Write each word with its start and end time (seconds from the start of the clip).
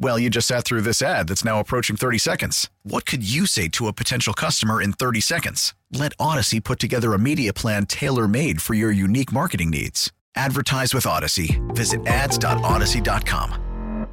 Well, 0.00 0.16
you 0.16 0.30
just 0.30 0.46
sat 0.46 0.64
through 0.64 0.82
this 0.82 1.02
ad 1.02 1.26
that's 1.26 1.44
now 1.44 1.58
approaching 1.58 1.96
30 1.96 2.18
seconds. 2.18 2.70
What 2.84 3.04
could 3.04 3.28
you 3.28 3.46
say 3.46 3.66
to 3.70 3.88
a 3.88 3.92
potential 3.92 4.32
customer 4.32 4.80
in 4.80 4.92
30 4.92 5.20
seconds? 5.20 5.74
Let 5.90 6.16
Audacy 6.18 6.62
put 6.62 6.78
together 6.78 7.14
a 7.14 7.18
media 7.18 7.52
plan 7.52 7.86
tailor 7.86 8.28
made 8.28 8.62
for 8.62 8.74
your 8.74 8.92
unique 8.92 9.32
marketing 9.32 9.70
needs. 9.70 10.12
Advertise 10.36 10.94
with 10.94 11.04
Audacy. 11.04 11.58
Visit 11.74 12.06
ads.audacy.com. 12.06 14.06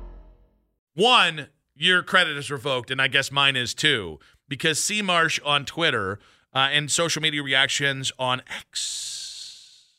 One, 0.95 1.47
your 1.75 2.01
credit 2.01 2.37
is 2.37 2.49
revoked, 2.49 2.89
and 2.89 3.01
I 3.01 3.07
guess 3.07 3.31
mine 3.31 3.55
is 3.55 3.75
too, 3.75 4.17
because 4.47 4.83
C 4.83 5.03
Marsh 5.03 5.39
on 5.45 5.65
Twitter 5.65 6.17
uh, 6.51 6.69
and 6.71 6.89
social 6.89 7.21
media 7.21 7.43
reactions 7.43 8.11
on 8.17 8.41
X, 8.49 9.91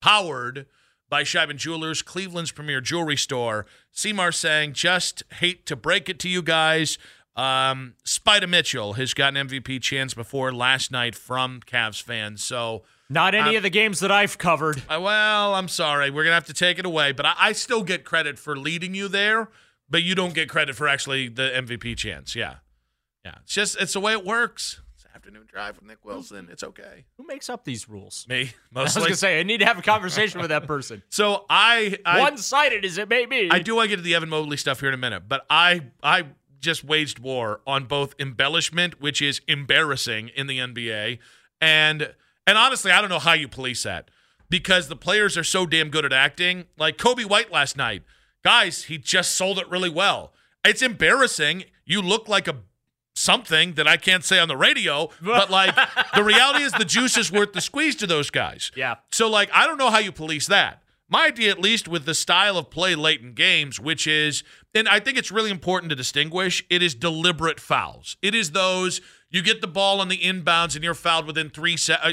powered 0.00 0.66
by 1.08 1.22
Sheiban 1.22 1.56
Jewelers, 1.56 2.02
Cleveland's 2.02 2.50
premier 2.50 2.80
jewelry 2.80 3.16
store. 3.16 3.66
Seymour 3.98 4.30
saying, 4.30 4.74
just 4.74 5.24
hate 5.40 5.66
to 5.66 5.74
break 5.74 6.08
it 6.08 6.20
to 6.20 6.28
you 6.28 6.40
guys. 6.40 6.98
Um, 7.34 7.94
Spida 8.04 8.48
Mitchell 8.48 8.92
has 8.92 9.12
gotten 9.12 9.48
MVP 9.48 9.82
chance 9.82 10.14
before 10.14 10.52
last 10.52 10.92
night 10.92 11.16
from 11.16 11.58
Cavs 11.66 12.00
fans. 12.00 12.44
So 12.44 12.84
not 13.10 13.34
any 13.34 13.50
um, 13.50 13.56
of 13.56 13.64
the 13.64 13.70
games 13.70 13.98
that 13.98 14.12
I've 14.12 14.38
covered. 14.38 14.84
Uh, 14.88 15.00
well, 15.00 15.52
I'm 15.52 15.66
sorry. 15.66 16.10
We're 16.10 16.22
gonna 16.22 16.34
have 16.34 16.46
to 16.46 16.54
take 16.54 16.78
it 16.78 16.86
away, 16.86 17.10
but 17.10 17.26
I, 17.26 17.34
I 17.38 17.52
still 17.52 17.82
get 17.82 18.04
credit 18.04 18.38
for 18.38 18.56
leading 18.56 18.94
you 18.94 19.08
there, 19.08 19.48
but 19.90 20.04
you 20.04 20.14
don't 20.14 20.32
get 20.32 20.48
credit 20.48 20.76
for 20.76 20.86
actually 20.86 21.26
the 21.28 21.50
MVP 21.54 21.96
chance. 21.96 22.36
Yeah, 22.36 22.56
yeah. 23.24 23.34
It's 23.42 23.54
just 23.54 23.80
it's 23.80 23.94
the 23.94 24.00
way 24.00 24.12
it 24.12 24.24
works 24.24 24.80
afternoon 25.14 25.44
drive 25.46 25.76
with 25.76 25.84
Nick 25.86 26.04
Wilson. 26.04 26.48
It's 26.50 26.62
okay. 26.62 27.04
Who 27.16 27.26
makes 27.26 27.48
up 27.48 27.64
these 27.64 27.88
rules? 27.88 28.26
Me. 28.28 28.52
Mostly. 28.70 29.00
I 29.00 29.02
was 29.02 29.08
gonna 29.08 29.16
say 29.16 29.40
I 29.40 29.42
need 29.42 29.58
to 29.58 29.66
have 29.66 29.78
a 29.78 29.82
conversation 29.82 30.40
with 30.40 30.50
that 30.50 30.66
person. 30.66 31.02
So 31.10 31.46
I, 31.50 31.98
I 32.04 32.20
one-sided 32.20 32.84
as 32.84 32.96
it 32.98 33.08
may 33.08 33.26
be. 33.26 33.50
I 33.50 33.58
do 33.58 33.74
want 33.74 33.86
to 33.86 33.88
get 33.88 33.96
to 33.96 34.02
the 34.02 34.14
Evan 34.14 34.28
Mobley 34.28 34.56
stuff 34.56 34.80
here 34.80 34.88
in 34.88 34.94
a 34.94 34.98
minute, 34.98 35.24
but 35.28 35.44
I 35.50 35.86
I 36.02 36.26
just 36.60 36.84
waged 36.84 37.18
war 37.18 37.60
on 37.66 37.86
both 37.86 38.14
embellishment, 38.20 39.00
which 39.00 39.20
is 39.20 39.40
embarrassing 39.48 40.28
in 40.36 40.46
the 40.46 40.58
NBA, 40.58 41.18
and 41.60 42.14
and 42.46 42.58
honestly, 42.58 42.92
I 42.92 43.00
don't 43.00 43.10
know 43.10 43.18
how 43.18 43.32
you 43.32 43.48
police 43.48 43.82
that 43.82 44.10
because 44.48 44.88
the 44.88 44.96
players 44.96 45.36
are 45.36 45.44
so 45.44 45.66
damn 45.66 45.88
good 45.90 46.04
at 46.04 46.12
acting. 46.12 46.66
Like 46.76 46.96
Coby 46.98 47.24
White 47.24 47.50
last 47.50 47.76
night, 47.76 48.02
guys, 48.44 48.84
he 48.84 48.98
just 48.98 49.32
sold 49.32 49.58
it 49.58 49.68
really 49.68 49.90
well. 49.90 50.32
It's 50.64 50.82
embarrassing. 50.82 51.64
You 51.84 52.02
look 52.02 52.28
like 52.28 52.46
a 52.46 52.56
something 53.18 53.74
that 53.74 53.86
I 53.88 53.96
can't 53.96 54.24
say 54.24 54.38
on 54.38 54.48
the 54.48 54.56
radio, 54.56 55.10
but 55.20 55.50
like 55.60 55.74
the 56.14 56.24
reality 56.24 56.64
is 56.64 56.72
the 56.72 56.84
juice 56.84 57.16
is 57.16 57.30
worth 57.32 57.52
the 57.52 57.60
squeeze 57.60 57.96
to 57.96 58.06
those 58.06 58.30
guys. 58.30 58.70
Yeah. 58.74 58.96
So 59.12 59.28
like 59.28 59.50
I 59.52 59.66
don't 59.66 59.78
know 59.78 59.90
how 59.90 59.98
you 59.98 60.12
police 60.12 60.46
that. 60.46 60.82
My 61.10 61.26
idea, 61.28 61.50
at 61.50 61.58
least 61.58 61.88
with 61.88 62.04
the 62.04 62.14
style 62.14 62.58
of 62.58 62.68
play 62.68 62.94
late 62.94 63.22
in 63.22 63.32
games, 63.32 63.80
which 63.80 64.06
is, 64.06 64.44
and 64.74 64.86
I 64.86 65.00
think 65.00 65.16
it's 65.16 65.30
really 65.32 65.50
important 65.50 65.88
to 65.88 65.96
distinguish, 65.96 66.62
it 66.68 66.82
is 66.82 66.94
deliberate 66.94 67.58
fouls. 67.60 68.18
It 68.20 68.34
is 68.34 68.50
those 68.50 69.00
you 69.30 69.42
get 69.42 69.60
the 69.60 69.66
ball 69.66 70.00
on 70.00 70.08
the 70.08 70.18
inbounds 70.18 70.74
and 70.74 70.84
you're 70.84 70.94
fouled 70.94 71.26
within 71.26 71.50
three 71.50 71.76
se- 71.76 71.96
uh, 72.02 72.12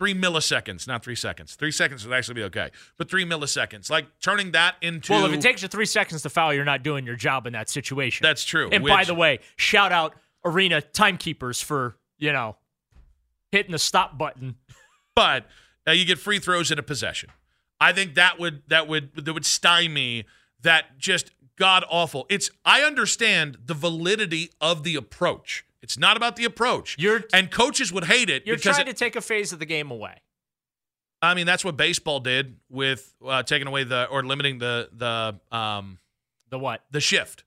three 0.00 0.14
milliseconds, 0.14 0.88
not 0.88 1.04
three 1.04 1.14
seconds. 1.14 1.54
Three 1.54 1.70
seconds 1.70 2.06
would 2.06 2.16
actually 2.16 2.34
be 2.34 2.42
okay, 2.44 2.70
but 2.96 3.10
three 3.10 3.26
milliseconds, 3.26 3.90
like 3.90 4.06
turning 4.20 4.52
that 4.52 4.76
into. 4.80 5.12
Well, 5.12 5.26
if 5.26 5.32
it 5.32 5.42
takes 5.42 5.60
you 5.60 5.68
three 5.68 5.84
seconds 5.84 6.22
to 6.22 6.30
foul, 6.30 6.54
you're 6.54 6.64
not 6.64 6.82
doing 6.82 7.04
your 7.04 7.16
job 7.16 7.46
in 7.46 7.52
that 7.52 7.68
situation. 7.68 8.24
That's 8.24 8.42
true. 8.42 8.70
And 8.72 8.82
which, 8.82 8.90
by 8.90 9.04
the 9.04 9.14
way, 9.14 9.40
shout 9.56 9.92
out 9.92 10.14
arena 10.42 10.80
timekeepers 10.80 11.60
for 11.60 11.96
you 12.18 12.32
know 12.32 12.56
hitting 13.52 13.72
the 13.72 13.78
stop 13.78 14.16
button. 14.16 14.56
But 15.14 15.46
uh, 15.86 15.92
you 15.92 16.06
get 16.06 16.18
free 16.18 16.38
throws 16.38 16.70
in 16.70 16.78
a 16.78 16.82
possession. 16.82 17.28
I 17.78 17.92
think 17.92 18.14
that 18.14 18.38
would 18.38 18.62
that 18.68 18.88
would 18.88 19.14
that 19.16 19.34
would 19.34 19.44
stymie 19.44 20.24
that 20.62 20.98
just 20.98 21.30
god 21.56 21.84
awful. 21.90 22.24
It's 22.30 22.50
I 22.64 22.82
understand 22.82 23.58
the 23.66 23.74
validity 23.74 24.50
of 24.62 24.82
the 24.82 24.96
approach. 24.96 25.64
It's 25.82 25.98
not 25.98 26.16
about 26.16 26.36
the 26.36 26.44
approach. 26.44 26.96
You're, 26.98 27.24
and 27.32 27.50
coaches 27.50 27.92
would 27.92 28.04
hate 28.04 28.28
it. 28.28 28.46
You're 28.46 28.56
trying 28.56 28.82
it, 28.82 28.90
to 28.90 28.92
take 28.92 29.16
a 29.16 29.20
phase 29.20 29.52
of 29.52 29.58
the 29.58 29.66
game 29.66 29.90
away. 29.90 30.20
I 31.22 31.34
mean, 31.34 31.46
that's 31.46 31.64
what 31.64 31.76
baseball 31.76 32.20
did 32.20 32.56
with 32.68 33.14
uh, 33.24 33.42
taking 33.42 33.66
away 33.66 33.84
the 33.84 34.06
or 34.06 34.24
limiting 34.24 34.58
the 34.58 34.88
the 34.92 35.56
um 35.56 35.98
the 36.50 36.58
what 36.58 36.82
the 36.90 37.00
shift. 37.00 37.44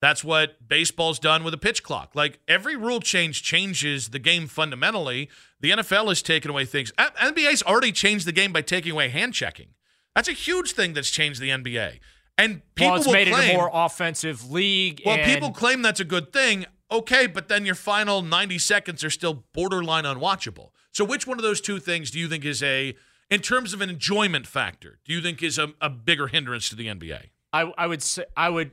That's 0.00 0.22
what 0.22 0.68
baseball's 0.68 1.18
done 1.18 1.42
with 1.42 1.52
a 1.54 1.58
pitch 1.58 1.82
clock. 1.82 2.14
Like 2.14 2.38
every 2.46 2.76
rule 2.76 3.00
change 3.00 3.42
changes 3.42 4.10
the 4.10 4.20
game 4.20 4.46
fundamentally. 4.46 5.28
The 5.60 5.72
NFL 5.72 6.08
has 6.08 6.22
taken 6.22 6.50
away 6.52 6.66
things. 6.66 6.92
NBA's 6.98 7.64
already 7.64 7.90
changed 7.90 8.24
the 8.24 8.32
game 8.32 8.52
by 8.52 8.62
taking 8.62 8.92
away 8.92 9.08
hand 9.08 9.34
checking. 9.34 9.70
That's 10.14 10.28
a 10.28 10.32
huge 10.32 10.72
thing 10.72 10.92
that's 10.94 11.10
changed 11.10 11.40
the 11.40 11.50
NBA. 11.50 11.98
And 12.36 12.62
people 12.76 12.92
well, 12.92 13.00
it's 13.00 13.10
made 13.10 13.28
claim, 13.28 13.50
it 13.50 13.54
a 13.54 13.56
more 13.56 13.70
offensive 13.72 14.48
league. 14.48 15.02
Well, 15.04 15.18
people 15.24 15.50
claim 15.50 15.82
that's 15.82 15.98
a 15.98 16.04
good 16.04 16.32
thing. 16.32 16.66
Okay, 16.90 17.26
but 17.26 17.48
then 17.48 17.66
your 17.66 17.74
final 17.74 18.22
90 18.22 18.58
seconds 18.58 19.04
are 19.04 19.10
still 19.10 19.44
borderline 19.52 20.04
unwatchable. 20.04 20.70
So 20.90 21.04
which 21.04 21.26
one 21.26 21.38
of 21.38 21.42
those 21.42 21.60
two 21.60 21.78
things 21.78 22.10
do 22.10 22.18
you 22.18 22.28
think 22.28 22.44
is 22.44 22.62
a 22.62 22.94
in 23.30 23.40
terms 23.40 23.74
of 23.74 23.82
an 23.82 23.90
enjoyment 23.90 24.46
factor, 24.46 25.00
do 25.04 25.12
you 25.12 25.20
think 25.20 25.42
is 25.42 25.58
a, 25.58 25.74
a 25.82 25.90
bigger 25.90 26.28
hindrance 26.28 26.68
to 26.70 26.76
the 26.76 26.86
NBA? 26.86 27.24
I, 27.52 27.72
I 27.76 27.86
would 27.86 28.02
say 28.02 28.24
I 28.36 28.48
would 28.48 28.70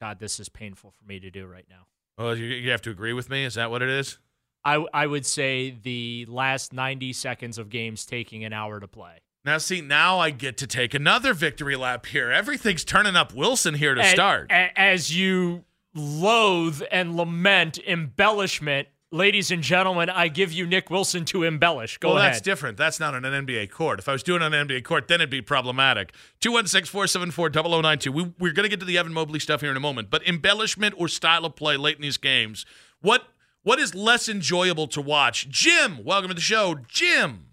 God, 0.00 0.18
this 0.20 0.40
is 0.40 0.48
painful 0.48 0.90
for 0.90 1.04
me 1.04 1.20
to 1.20 1.30
do 1.30 1.46
right 1.46 1.66
now. 1.68 1.86
Well, 2.18 2.36
you, 2.36 2.46
you 2.46 2.70
have 2.70 2.82
to 2.82 2.90
agree 2.90 3.12
with 3.12 3.30
me. 3.30 3.44
Is 3.44 3.54
that 3.54 3.70
what 3.70 3.82
it 3.82 3.88
is? 3.88 4.18
I 4.64 4.84
I 4.94 5.06
would 5.06 5.26
say 5.26 5.76
the 5.82 6.26
last 6.28 6.72
90 6.72 7.12
seconds 7.12 7.58
of 7.58 7.68
games 7.68 8.06
taking 8.06 8.44
an 8.44 8.52
hour 8.52 8.78
to 8.78 8.86
play. 8.86 9.18
Now, 9.44 9.58
see, 9.58 9.80
now 9.80 10.20
I 10.20 10.30
get 10.30 10.56
to 10.58 10.68
take 10.68 10.94
another 10.94 11.34
victory 11.34 11.74
lap 11.74 12.06
here. 12.06 12.30
Everything's 12.30 12.84
turning 12.84 13.16
up 13.16 13.34
Wilson 13.34 13.74
here 13.74 13.94
to 13.94 14.00
And- 14.00 14.10
start. 14.10 14.52
as 14.52 15.16
you 15.16 15.64
loathe 15.94 16.82
and 16.90 17.16
lament 17.16 17.78
embellishment, 17.86 18.88
ladies 19.10 19.50
and 19.50 19.62
gentlemen, 19.62 20.08
I 20.10 20.28
give 20.28 20.52
you 20.52 20.66
Nick 20.66 20.90
Wilson 20.90 21.24
to 21.26 21.44
embellish. 21.44 21.98
Go 21.98 22.08
well, 22.08 22.18
ahead. 22.18 22.32
that's 22.32 22.40
different. 22.40 22.76
That's 22.78 22.98
not 22.98 23.14
on 23.14 23.24
an 23.24 23.46
NBA 23.46 23.70
court. 23.70 23.98
If 23.98 24.08
I 24.08 24.12
was 24.12 24.22
doing 24.22 24.42
it 24.42 24.46
on 24.46 24.54
an 24.54 24.66
NBA 24.66 24.84
court, 24.84 25.08
then 25.08 25.16
it'd 25.16 25.30
be 25.30 25.42
problematic. 25.42 26.12
216 26.40 26.90
474 26.90 27.50
0092. 27.50 28.12
We, 28.12 28.32
We're 28.38 28.52
going 28.52 28.64
to 28.64 28.70
get 28.70 28.80
to 28.80 28.86
the 28.86 28.98
Evan 28.98 29.12
Mobley 29.12 29.38
stuff 29.38 29.60
here 29.60 29.70
in 29.70 29.76
a 29.76 29.80
moment. 29.80 30.10
But 30.10 30.26
embellishment 30.26 30.94
or 30.96 31.08
style 31.08 31.44
of 31.44 31.54
play 31.54 31.76
late 31.76 31.96
in 31.96 32.02
these 32.02 32.16
games, 32.16 32.66
what 33.00 33.24
what 33.64 33.78
is 33.78 33.94
less 33.94 34.28
enjoyable 34.28 34.88
to 34.88 35.00
watch? 35.00 35.48
Jim, 35.48 36.02
welcome 36.04 36.28
to 36.28 36.34
the 36.34 36.40
show. 36.40 36.76
Jim. 36.88 37.46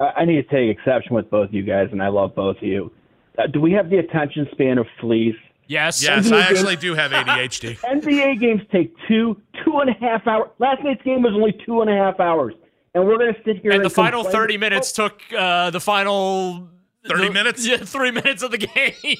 I 0.00 0.04
I 0.16 0.24
need 0.24 0.36
to 0.36 0.42
take 0.42 0.76
exception 0.76 1.14
with 1.14 1.30
both 1.30 1.50
you 1.52 1.62
guys, 1.62 1.88
and 1.92 2.02
I 2.02 2.08
love 2.08 2.34
both 2.34 2.56
of 2.56 2.62
you. 2.62 2.90
Uh, 3.38 3.46
do 3.48 3.60
we 3.60 3.72
have 3.72 3.90
the 3.90 3.98
attention 3.98 4.46
span 4.52 4.78
of 4.78 4.86
fleas? 5.00 5.34
Yes. 5.66 6.02
Yes, 6.02 6.26
NBA 6.28 6.32
I 6.32 6.48
games- 6.48 6.58
actually 6.58 6.76
do 6.76 6.94
have 6.94 7.10
ADHD. 7.12 7.78
NBA 7.80 8.40
games 8.40 8.62
take 8.70 8.94
two, 9.08 9.40
two 9.64 9.78
and 9.80 9.90
a 9.90 9.94
half 9.94 10.26
hours. 10.26 10.50
Last 10.58 10.82
night's 10.84 11.02
game 11.02 11.22
was 11.22 11.32
only 11.34 11.52
two 11.64 11.80
and 11.80 11.90
a 11.90 11.94
half 11.94 12.20
hours, 12.20 12.54
and 12.94 13.04
we're 13.06 13.16
going 13.18 13.32
to 13.34 13.40
sit 13.44 13.58
here 13.62 13.70
and 13.72 13.82
and, 13.82 13.84
the 13.84 13.90
final 13.94 14.24
30 14.24 14.58
minutes 14.58 14.92
took 14.92 15.20
uh, 15.36 15.70
the 15.70 15.80
final 15.80 16.68
30 17.08 17.26
the- 17.28 17.32
minutes? 17.32 17.66
Yeah, 17.68 17.78
three 17.78 18.10
minutes 18.10 18.42
of 18.42 18.50
the 18.50 18.58
game. 18.58 18.92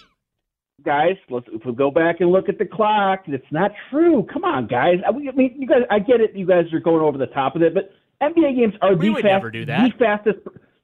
guys, 0.85 1.17
let's 1.31 1.47
if 1.53 1.65
we 1.65 1.73
go 1.73 1.91
back 1.91 2.21
and 2.21 2.31
look 2.31 2.49
at 2.49 2.59
the 2.59 2.67
clock, 2.67 3.21
it's 3.27 3.47
not 3.51 3.73
true. 3.91 4.27
Come 4.33 4.45
on, 4.45 4.67
guys. 4.67 4.97
I 5.07 5.11
I 5.11 5.13
mean, 5.33 5.55
you 5.59 5.67
guys, 5.67 5.83
I 5.91 5.99
get 5.99 6.21
it. 6.21 6.35
You 6.35 6.47
guys 6.47 6.73
are 6.73 6.81
going 6.81 7.01
over 7.01 7.17
the 7.19 7.27
top 7.29 7.57
of 7.57 7.63
it, 7.63 7.73
but 7.75 7.91
NBA 8.23 8.57
games 8.57 8.75
are 8.83 8.95
We 8.95 9.07
the 9.09 9.13
would 9.15 9.23
fast, 9.23 9.33
never 9.33 9.51
do 9.51 9.65
that. 9.67 9.93
the 9.93 9.99
fastest. 10.05 10.39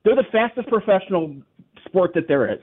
They're 0.04 0.16
the 0.16 0.24
fastest 0.32 0.68
professional 0.68 1.36
sport 1.84 2.12
that 2.14 2.28
there 2.28 2.50
is. 2.50 2.60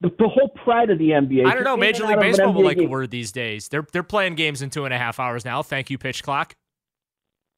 The, 0.00 0.10
the 0.16 0.28
whole 0.28 0.48
pride 0.64 0.90
of 0.90 0.98
the 0.98 1.10
NBA. 1.10 1.44
I 1.44 1.54
don't 1.54 1.64
know. 1.64 1.76
Major 1.76 2.04
League 2.04 2.12
out 2.12 2.18
of 2.18 2.24
an 2.24 2.30
Baseball 2.30 2.52
will 2.52 2.62
NBA 2.62 2.64
like 2.64 2.78
a 2.78 2.86
word 2.86 3.10
these 3.10 3.32
days. 3.32 3.68
They're 3.68 3.86
they're 3.92 4.02
playing 4.04 4.36
games 4.36 4.62
in 4.62 4.70
two 4.70 4.84
and 4.84 4.94
a 4.94 4.98
half 4.98 5.18
hours 5.18 5.44
now. 5.44 5.62
Thank 5.62 5.90
you, 5.90 5.98
pitch 5.98 6.22
clock. 6.22 6.54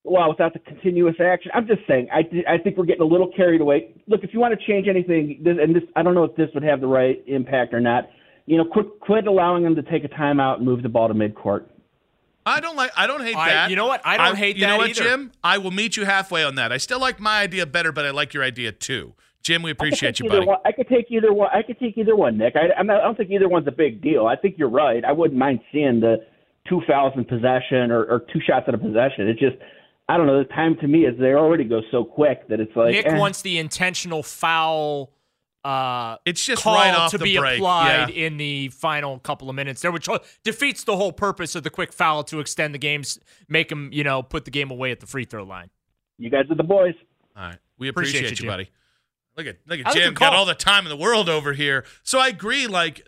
Well, 0.05 0.31
without 0.31 0.55
the 0.55 0.61
continuous 0.61 1.17
action, 1.23 1.51
I'm 1.55 1.67
just 1.67 1.83
saying. 1.87 2.09
I, 2.11 2.21
I 2.49 2.57
think 2.57 2.79
we're 2.79 2.87
getting 2.87 3.03
a 3.03 3.07
little 3.07 3.31
carried 3.37 3.61
away. 3.61 3.93
Look, 4.09 4.25
if 4.25 4.33
you 4.33 4.41
want 4.41 4.59
to 4.59 4.67
change 4.67 4.89
anything, 4.89 5.39
this, 5.45 5.59
and 5.61 5.77
this, 5.77 5.83
I 5.95 6.03
don't 6.03 6.15
know 6.15 6.25
if 6.25 6.35
this 6.37 6.49
would 6.55 6.63
have 6.63 6.81
the 6.81 6.87
right 6.87 7.23
impact 7.27 7.75
or 7.75 7.81
not. 7.81 8.09
you 8.47 8.57
know, 8.57 8.65
quit 8.65 8.87
quit 9.01 9.27
allowing 9.27 9.63
them 9.63 9.75
to 9.75 9.83
take 9.83 10.05
a 10.05 10.09
timeout 10.09 10.57
and 10.57 10.65
move 10.65 10.83
the 10.83 10.89
ball 10.89 11.09
to 11.09 11.15
midcourt. 11.15 11.67
I 12.47 12.61
don't 12.61 12.77
like. 12.77 12.91
I 12.97 13.07
don't 13.07 13.21
hate 13.23 13.37
I- 13.37 13.51
that. 13.51 13.71
you 13.71 13.77
know 13.77 13.87
what? 13.87 14.01
I 14.03 14.17
don't 14.17 14.37
hate 14.37 14.57
you 14.57 14.63
know 14.63 14.73
that 14.73 14.79
what, 14.79 14.91
either. 14.91 15.03
Jim? 15.03 15.33
I 15.45 15.59
will 15.59 15.71
meet 15.71 15.99
you 15.99 16.07
halfway 16.07 16.43
on 16.43 16.55
that. 16.55 16.73
I 16.73 16.79
still 16.79 16.99
like 16.99 17.21
my 17.21 17.43
idea 17.43 17.67
better, 17.67 17.93
but 17.93 18.07
I 18.07 18.11
like 18.11 18.33
your 18.33 18.43
idea 18.43 18.73
too. 18.73 19.13
Jim, 19.43 19.63
we 19.63 19.71
appreciate 19.71 20.21
you, 20.21 20.29
buddy. 20.29 20.47
One, 20.47 20.59
I 20.65 20.73
could 20.73 20.89
take 20.89 21.07
either 21.11 21.33
one. 21.33 21.49
I 21.53 21.63
could 21.63 21.79
take 21.79 21.97
either 21.97 22.15
one, 22.15 22.37
Nick. 22.37 22.55
I, 22.57 22.79
I'm 22.79 22.87
not, 22.87 23.01
I 23.01 23.05
don't 23.05 23.17
think 23.17 23.31
either 23.31 23.49
one's 23.49 23.67
a 23.67 23.73
big 23.73 24.03
deal. 24.03 24.27
I 24.27 24.37
think 24.37 24.57
you're 24.59 24.69
right. 24.69 25.05
I 25.05 25.13
wouldn't 25.13 25.39
mind 25.39 25.61
seeing 25.73 26.01
the 26.01 26.17
two 26.69 26.83
fouls 26.87 27.15
in 27.17 27.25
possession 27.25 27.91
or, 27.91 28.05
or 28.05 28.21
two 28.33 28.41
shots 28.47 28.67
at 28.69 28.75
a 28.75 28.79
possession. 28.79 29.29
It's 29.29 29.41
just, 29.41 29.57
I 30.11 30.17
don't 30.19 30.27
know. 30.27 30.39
The 30.39 30.45
time 30.51 30.77
to 30.83 30.87
me 30.89 31.07
is 31.07 31.19
they 31.19 31.33
already 31.33 31.65
go 31.65 31.81
so 31.91 32.05
quick 32.05 32.49
that 32.49 32.61
it's 32.61 32.75
like 32.77 32.93
Nick 32.93 33.07
eh. 33.07 33.19
wants 33.19 33.41
the 33.43 33.59
intentional 33.59 34.23
foul 34.23 35.11
uh, 35.65 36.17
It's 36.27 36.45
just 36.45 36.63
call 36.63 36.75
right 36.75 36.95
off 36.95 37.11
to 37.13 37.19
the 37.19 37.25
be 37.25 37.39
break. 37.39 37.59
applied 37.59 38.11
Yeah. 38.11 38.27
in 38.27 38.37
the 38.37 38.69
final 38.69 39.19
couple 39.21 39.49
of 39.49 39.57
minutes 39.57 39.81
there, 39.83 39.93
which 39.93 40.09
defeats 40.45 40.85
the 40.85 40.97
whole 40.97 41.13
purpose 41.13 41.55
of 41.55 41.63
the 41.63 41.71
quick 41.71 41.93
foul 41.93 42.25
to 42.25 42.41
extend 42.41 42.75
the 42.75 42.79
games, 42.79 43.19
make 43.49 43.69
them, 43.71 43.89
you 43.93 44.05
know, 44.05 44.23
put 44.23 44.45
the 44.45 44.51
game 44.51 44.71
away 44.71 44.91
at 44.91 45.01
the 45.01 45.07
free 45.07 45.25
throw 45.25 45.45
line. 45.45 45.71
You 46.19 46.29
guys 46.29 46.45
are 46.51 46.55
the 46.57 46.63
boys. 46.63 46.95
All 47.37 47.45
right, 47.45 47.59
we 47.79 47.89
Appreciate 47.89 48.21
appreciate, 48.21 48.41
you, 48.41 48.49
you, 48.49 48.51
Jim. 48.51 48.67
buddy. 48.67 48.71
Look 49.37 49.47
at 49.47 49.59
look 49.67 49.79
at 49.79 49.85
That 49.85 49.94
was 49.94 49.97
a 49.97 49.99
Jim 49.99 50.15
got 50.15 50.35
all 50.35 50.44
the 50.44 50.55
time 50.55 50.85
in 50.85 50.91
the 50.91 50.97
world 50.97 51.29
over 51.29 51.53
here. 51.53 51.85
So 52.03 52.19
I 52.19 52.29
agree. 52.29 52.67
Like, 52.67 53.06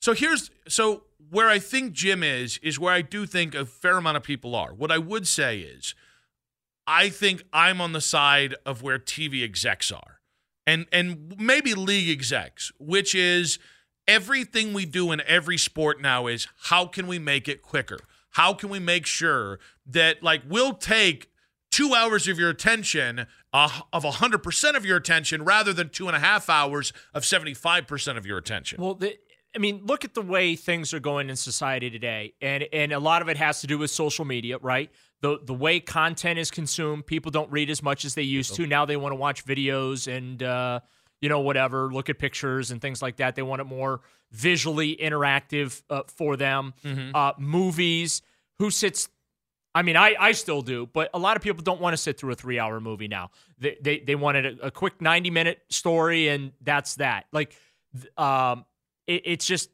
so 0.00 0.12
here's 0.12 0.50
so 0.68 1.04
where 1.30 1.48
I 1.48 1.58
think 1.58 1.92
Jim 1.92 2.22
is 2.22 2.58
is 2.58 2.78
where 2.78 2.92
I 2.92 3.02
do 3.02 3.26
think 3.26 3.54
a 3.54 3.64
fair 3.64 3.96
amount 3.96 4.16
of 4.16 4.22
people 4.22 4.54
are. 4.54 4.74
What 4.74 4.92
I 4.92 4.98
would 4.98 5.26
say 5.26 5.60
is, 5.60 5.94
I 6.86 7.08
think 7.08 7.42
I'm 7.52 7.80
on 7.80 7.92
the 7.92 8.00
side 8.00 8.54
of 8.66 8.82
where 8.82 8.98
TV 8.98 9.42
execs 9.42 9.90
are, 9.90 10.20
and 10.66 10.86
and 10.92 11.34
maybe 11.38 11.74
league 11.74 12.10
execs, 12.10 12.70
which 12.78 13.14
is 13.14 13.58
everything 14.06 14.72
we 14.72 14.84
do 14.84 15.10
in 15.10 15.22
every 15.26 15.56
sport 15.56 16.00
now 16.00 16.26
is 16.26 16.46
how 16.64 16.86
can 16.86 17.06
we 17.06 17.18
make 17.18 17.48
it 17.48 17.62
quicker? 17.62 17.98
How 18.32 18.54
can 18.54 18.68
we 18.68 18.78
make 18.78 19.06
sure 19.06 19.58
that 19.86 20.22
like 20.22 20.42
we'll 20.48 20.74
take 20.74 21.31
two 21.72 21.94
hours 21.94 22.28
of 22.28 22.38
your 22.38 22.50
attention 22.50 23.26
uh, 23.52 23.80
of 23.92 24.04
100% 24.04 24.76
of 24.76 24.86
your 24.86 24.96
attention 24.96 25.42
rather 25.42 25.72
than 25.72 25.88
two 25.88 26.06
and 26.06 26.14
a 26.14 26.20
half 26.20 26.48
hours 26.48 26.92
of 27.12 27.24
75% 27.24 28.16
of 28.16 28.24
your 28.24 28.38
attention. 28.38 28.80
Well, 28.80 28.94
the, 28.94 29.16
I 29.56 29.58
mean, 29.58 29.82
look 29.84 30.04
at 30.04 30.14
the 30.14 30.22
way 30.22 30.54
things 30.54 30.94
are 30.94 31.00
going 31.00 31.28
in 31.28 31.36
society 31.36 31.90
today, 31.90 32.34
and 32.40 32.64
and 32.72 32.92
a 32.92 32.98
lot 32.98 33.20
of 33.20 33.28
it 33.28 33.36
has 33.36 33.60
to 33.62 33.66
do 33.66 33.76
with 33.78 33.90
social 33.90 34.24
media, 34.24 34.58
right? 34.58 34.90
The 35.20 35.38
the 35.44 35.52
way 35.54 35.80
content 35.80 36.38
is 36.38 36.50
consumed, 36.50 37.06
people 37.06 37.30
don't 37.30 37.50
read 37.50 37.68
as 37.68 37.82
much 37.82 38.04
as 38.04 38.14
they 38.14 38.22
used 38.22 38.54
to. 38.54 38.66
Now 38.66 38.86
they 38.86 38.96
want 38.96 39.12
to 39.12 39.16
watch 39.16 39.44
videos 39.44 40.10
and 40.10 40.42
uh, 40.42 40.80
you 41.20 41.28
know 41.28 41.40
whatever, 41.40 41.92
look 41.92 42.08
at 42.08 42.18
pictures 42.18 42.70
and 42.70 42.80
things 42.80 43.02
like 43.02 43.16
that. 43.16 43.34
They 43.34 43.42
want 43.42 43.60
it 43.60 43.64
more 43.64 44.00
visually 44.30 44.96
interactive 44.96 45.82
uh, 45.90 46.02
for 46.06 46.36
them. 46.38 46.72
Uh, 47.14 47.32
movies, 47.38 48.22
who 48.58 48.70
sits 48.70 49.10
I 49.74 49.82
mean, 49.82 49.96
I, 49.96 50.14
I 50.18 50.32
still 50.32 50.60
do, 50.60 50.86
but 50.92 51.10
a 51.14 51.18
lot 51.18 51.36
of 51.36 51.42
people 51.42 51.62
don't 51.62 51.80
want 51.80 51.94
to 51.94 51.96
sit 51.96 52.18
through 52.18 52.32
a 52.32 52.34
three 52.34 52.58
hour 52.58 52.80
movie 52.80 53.08
now. 53.08 53.30
They 53.58 53.78
they, 53.80 54.00
they 54.00 54.14
wanted 54.14 54.58
a, 54.60 54.66
a 54.66 54.70
quick 54.70 55.00
ninety 55.00 55.30
minute 55.30 55.60
story, 55.70 56.28
and 56.28 56.52
that's 56.60 56.96
that. 56.96 57.26
Like, 57.32 57.56
um, 58.18 58.64
it, 59.06 59.22
it's 59.24 59.46
just 59.46 59.70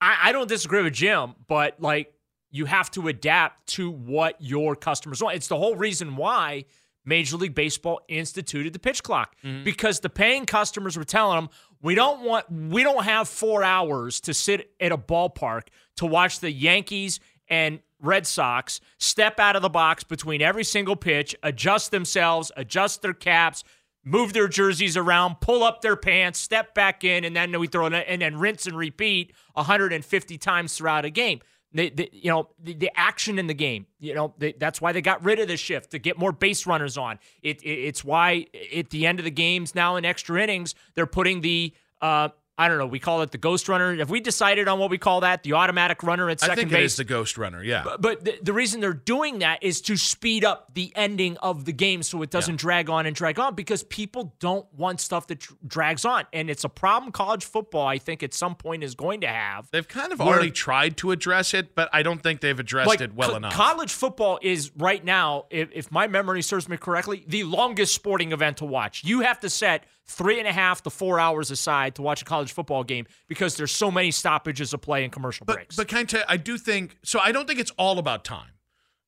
I, 0.00 0.16
I 0.24 0.32
don't 0.32 0.48
disagree 0.48 0.82
with 0.82 0.94
Jim, 0.94 1.34
but 1.46 1.80
like 1.80 2.12
you 2.50 2.64
have 2.64 2.90
to 2.92 3.08
adapt 3.08 3.66
to 3.68 3.90
what 3.90 4.36
your 4.40 4.74
customers 4.74 5.22
want. 5.22 5.36
It's 5.36 5.48
the 5.48 5.56
whole 5.58 5.76
reason 5.76 6.16
why 6.16 6.64
Major 7.04 7.36
League 7.36 7.54
Baseball 7.54 8.00
instituted 8.08 8.72
the 8.72 8.78
pitch 8.78 9.02
clock 9.02 9.36
because 9.64 10.00
the 10.00 10.10
paying 10.10 10.44
customers 10.46 10.96
were 10.96 11.04
telling 11.04 11.36
them 11.36 11.50
we 11.82 11.94
don't 11.94 12.22
want 12.22 12.50
we 12.50 12.82
don't 12.82 13.04
have 13.04 13.28
four 13.28 13.62
hours 13.62 14.20
to 14.22 14.34
sit 14.34 14.72
at 14.80 14.92
a 14.92 14.98
ballpark 14.98 15.68
to 15.96 16.06
watch 16.06 16.40
the 16.40 16.50
Yankees 16.50 17.20
and 17.48 17.80
Red 18.00 18.26
Sox 18.26 18.80
step 18.98 19.40
out 19.40 19.56
of 19.56 19.62
the 19.62 19.68
box 19.68 20.04
between 20.04 20.42
every 20.42 20.64
single 20.64 20.96
pitch, 20.96 21.34
adjust 21.42 21.90
themselves, 21.90 22.52
adjust 22.56 23.02
their 23.02 23.12
caps, 23.14 23.64
move 24.04 24.32
their 24.32 24.48
jerseys 24.48 24.96
around, 24.96 25.40
pull 25.40 25.62
up 25.62 25.82
their 25.82 25.96
pants, 25.96 26.38
step 26.38 26.74
back 26.74 27.04
in, 27.04 27.24
and 27.24 27.34
then 27.34 27.58
we 27.58 27.66
throw 27.66 27.86
it 27.86 28.04
and 28.06 28.22
then 28.22 28.36
rinse 28.36 28.66
and 28.66 28.76
repeat 28.76 29.32
150 29.54 30.38
times 30.38 30.76
throughout 30.76 31.04
a 31.04 31.10
game. 31.10 31.40
The, 31.72 31.90
the, 31.90 32.08
you 32.12 32.30
know 32.30 32.48
the, 32.58 32.72
the 32.72 32.90
action 32.98 33.38
in 33.38 33.46
the 33.46 33.54
game. 33.54 33.86
You 33.98 34.14
know 34.14 34.34
that's 34.58 34.80
why 34.80 34.92
they 34.92 35.02
got 35.02 35.22
rid 35.22 35.38
of 35.38 35.48
the 35.48 35.58
shift 35.58 35.90
to 35.90 35.98
get 35.98 36.18
more 36.18 36.32
base 36.32 36.66
runners 36.66 36.96
on. 36.96 37.18
It, 37.42 37.62
it 37.62 37.68
it's 37.68 38.02
why 38.02 38.46
at 38.74 38.88
the 38.88 39.06
end 39.06 39.18
of 39.18 39.26
the 39.26 39.30
games 39.30 39.74
now 39.74 39.96
in 39.96 40.06
extra 40.06 40.42
innings 40.42 40.74
they're 40.94 41.04
putting 41.04 41.42
the 41.42 41.74
uh, 42.00 42.30
I 42.58 42.66
don't 42.66 42.78
know 42.78 42.86
we 42.86 42.98
call 42.98 43.22
it 43.22 43.30
the 43.30 43.38
ghost 43.38 43.68
runner. 43.68 43.94
Have 43.96 44.10
we 44.10 44.20
decided 44.20 44.66
on 44.66 44.80
what 44.80 44.90
we 44.90 44.98
call 44.98 45.20
that? 45.20 45.44
The 45.44 45.52
automatic 45.52 46.02
runner 46.02 46.28
at 46.28 46.40
second 46.40 46.54
base. 46.54 46.58
I 46.58 46.62
think 46.62 46.70
base. 46.72 46.80
it 46.80 46.84
is 46.84 46.96
the 46.96 47.04
Ghost 47.04 47.38
Runner. 47.38 47.62
Yeah. 47.62 47.82
But, 47.84 48.02
but 48.02 48.24
the, 48.24 48.38
the 48.42 48.52
reason 48.52 48.80
they're 48.80 48.92
doing 48.92 49.38
that 49.38 49.62
is 49.62 49.80
to 49.82 49.96
speed 49.96 50.44
up 50.44 50.74
the 50.74 50.92
ending 50.96 51.36
of 51.36 51.64
the 51.64 51.72
game 51.72 52.02
so 52.02 52.20
it 52.22 52.30
doesn't 52.30 52.56
drag 52.56 52.90
on 52.90 53.06
and 53.06 53.14
drag 53.14 53.38
on 53.38 53.54
because 53.54 53.84
people 53.84 54.34
don't 54.40 54.66
want 54.74 55.00
stuff 55.00 55.28
that 55.28 55.46
drags 55.66 56.04
on. 56.04 56.24
And 56.32 56.50
it's 56.50 56.64
a 56.64 56.68
problem 56.68 57.12
college 57.12 57.44
football, 57.44 57.86
I 57.86 57.98
think, 57.98 58.22
at 58.24 58.34
some 58.34 58.56
point 58.56 58.82
is 58.82 58.96
going 58.96 59.20
to 59.20 59.28
have. 59.28 59.70
They've 59.70 59.86
kind 59.86 60.12
of 60.12 60.20
already 60.20 60.50
tried 60.50 60.96
to 60.98 61.12
address 61.12 61.54
it, 61.54 61.76
but 61.76 61.88
I 61.92 62.02
don't 62.02 62.22
think 62.22 62.40
they've 62.40 62.58
addressed 62.58 63.00
it 63.00 63.14
well 63.14 63.30
co- 63.30 63.36
enough. 63.36 63.52
college 63.52 63.92
football 63.92 64.40
is 64.42 64.72
right 64.76 65.04
now, 65.04 65.46
if, 65.50 65.68
if 65.72 65.92
my 65.92 66.08
memory 66.08 66.42
serves 66.42 66.68
me 66.68 66.76
correctly, 66.76 67.24
the 67.28 67.44
longest 67.44 67.94
sporting 67.94 68.32
event 68.32 68.56
to 68.58 68.64
watch. 68.64 69.04
You 69.04 69.20
have 69.20 69.38
to 69.40 69.50
set 69.50 69.84
three 70.08 70.38
and 70.38 70.48
a 70.48 70.52
half 70.52 70.82
to 70.82 70.90
four 70.90 71.20
hours 71.20 71.50
aside 71.50 71.94
to 71.94 72.02
watch 72.02 72.22
a 72.22 72.24
college 72.24 72.52
football 72.52 72.82
game 72.82 73.06
because 73.28 73.56
there's 73.56 73.70
so 73.70 73.90
many 73.90 74.10
stoppages 74.10 74.72
of 74.72 74.80
play 74.80 75.04
and 75.04 75.12
commercial 75.12 75.44
but 75.44 75.56
breaks. 75.56 75.76
but 75.76 75.92
I 75.92 76.04
tell 76.04 76.20
you, 76.20 76.26
I 76.28 76.36
do 76.38 76.58
think 76.58 76.96
so. 77.04 77.20
I 77.20 77.30
don't 77.30 77.46
think 77.46 77.60
it's 77.60 77.72
all 77.72 77.98
about 77.98 78.24
time. 78.24 78.50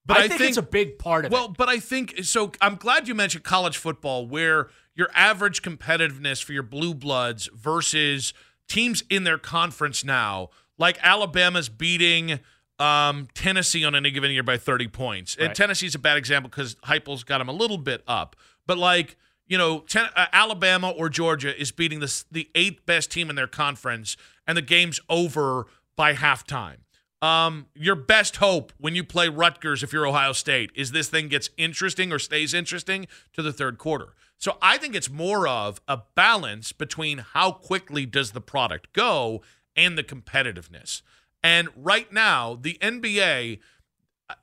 But 0.06 0.16
I, 0.16 0.28
think, 0.28 0.40
it's 0.40 0.56
a 0.56 0.62
big 0.62 0.98
part 0.98 1.24
of 1.24 1.32
Well, 1.32 1.44
it. 1.44 1.48
Well, 1.48 1.54
but 1.56 1.68
I 1.68 1.78
think 1.78 2.24
so. 2.24 2.52
I'm 2.60 2.76
glad 2.76 3.06
you 3.06 3.14
mentioned 3.14 3.44
college 3.44 3.76
football, 3.76 4.26
where 4.26 4.68
your 4.94 5.08
average 5.14 5.62
competitiveness 5.62 6.42
for 6.42 6.52
your 6.52 6.62
blue 6.62 6.94
bloods 6.94 7.48
versus 7.54 8.32
teams 8.66 9.04
in 9.10 9.24
their 9.24 9.38
conference 9.38 10.04
now, 10.04 10.48
like 10.78 10.98
Alabama's 11.02 11.68
beating 11.68 12.40
um, 12.78 13.28
Tennessee 13.34 13.84
on 13.84 13.94
any 13.94 14.10
given 14.10 14.30
year 14.30 14.42
by 14.42 14.56
30 14.56 14.88
points. 14.88 15.36
And 15.38 15.54
Tennessee's 15.54 15.94
a 15.94 15.98
bad 15.98 16.16
example 16.16 16.48
because 16.48 16.76
Heupel's 16.86 17.24
got 17.24 17.38
them 17.38 17.48
a 17.48 17.52
little 17.52 17.78
bit 17.78 18.02
up. 18.08 18.36
But 18.66 18.78
like 18.78 19.16
you 19.50 19.58
know, 19.58 19.80
ten, 19.80 20.06
uh, 20.16 20.26
Alabama 20.32 20.90
or 20.90 21.10
Georgia 21.10 21.60
is 21.60 21.72
beating 21.72 21.98
the 22.00 22.24
the 22.30 22.48
eighth 22.54 22.86
best 22.86 23.10
team 23.10 23.28
in 23.28 23.36
their 23.36 23.48
conference, 23.48 24.16
and 24.46 24.56
the 24.56 24.62
game's 24.62 25.00
over 25.10 25.66
by 25.96 26.14
halftime. 26.14 26.76
Um, 27.20 27.66
your 27.74 27.96
best 27.96 28.36
hope 28.36 28.72
when 28.78 28.94
you 28.94 29.04
play 29.04 29.28
Rutgers, 29.28 29.82
if 29.82 29.92
you're 29.92 30.06
Ohio 30.06 30.32
State, 30.32 30.70
is 30.74 30.92
this 30.92 31.08
thing 31.10 31.28
gets 31.28 31.50
interesting 31.58 32.12
or 32.12 32.18
stays 32.18 32.54
interesting 32.54 33.08
to 33.34 33.42
the 33.42 33.52
third 33.52 33.76
quarter. 33.76 34.14
So 34.38 34.56
I 34.62 34.78
think 34.78 34.94
it's 34.94 35.10
more 35.10 35.46
of 35.46 35.82
a 35.86 35.98
balance 36.14 36.72
between 36.72 37.18
how 37.18 37.52
quickly 37.52 38.06
does 38.06 38.30
the 38.30 38.40
product 38.40 38.94
go 38.94 39.42
and 39.76 39.98
the 39.98 40.04
competitiveness. 40.04 41.02
And 41.42 41.68
right 41.76 42.10
now, 42.10 42.54
the 42.58 42.78
NBA, 42.80 43.58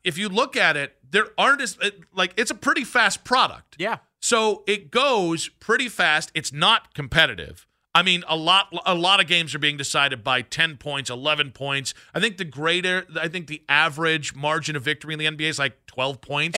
if 0.03 0.17
you 0.17 0.29
look 0.29 0.55
at 0.55 0.77
it, 0.77 0.97
there 1.09 1.27
aren't 1.37 1.61
as 1.61 1.79
like 2.13 2.33
it's 2.35 2.51
a 2.51 2.55
pretty 2.55 2.83
fast 2.83 3.23
product. 3.23 3.77
yeah. 3.79 3.97
So 4.21 4.63
it 4.67 4.91
goes 4.91 5.49
pretty 5.59 5.89
fast. 5.89 6.31
It's 6.33 6.51
not 6.51 6.93
competitive. 6.93 7.67
I 7.95 8.03
mean, 8.03 8.23
a 8.27 8.35
lot 8.35 8.67
a 8.85 8.93
lot 8.93 9.19
of 9.19 9.27
games 9.27 9.55
are 9.55 9.59
being 9.59 9.77
decided 9.77 10.23
by 10.23 10.43
10 10.43 10.77
points, 10.77 11.09
11 11.09 11.51
points. 11.51 11.95
I 12.13 12.19
think 12.19 12.37
the 12.37 12.45
greater 12.45 13.05
I 13.19 13.27
think 13.27 13.47
the 13.47 13.63
average 13.67 14.35
margin 14.35 14.75
of 14.75 14.83
victory 14.83 15.13
in 15.13 15.19
the 15.19 15.25
NBA 15.25 15.49
is 15.49 15.59
like 15.59 15.83
12 15.87 16.21
points. 16.21 16.57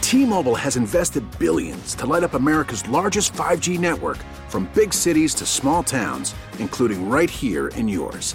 T-Mobile 0.00 0.56
has 0.56 0.76
invested 0.76 1.24
billions 1.38 1.94
to 1.96 2.06
light 2.06 2.22
up 2.22 2.34
America's 2.34 2.86
largest 2.88 3.32
5G 3.32 3.78
network 3.78 4.18
from 4.48 4.70
big 4.74 4.92
cities 4.92 5.34
to 5.34 5.46
small 5.46 5.82
towns, 5.82 6.34
including 6.58 7.08
right 7.08 7.30
here 7.30 7.68
in 7.68 7.88
yours. 7.88 8.34